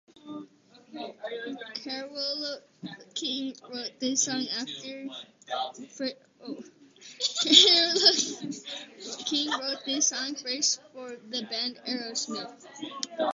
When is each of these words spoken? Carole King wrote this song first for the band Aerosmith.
Carole 1.83 2.59
King 3.13 3.53
wrote 3.71 3.99
this 3.99 4.23
song 4.23 4.47
first 10.41 10.81
for 10.91 11.07
the 11.29 11.43
band 11.47 11.79
Aerosmith. 11.87 12.51